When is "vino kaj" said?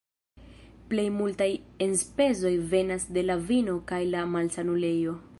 3.51-4.01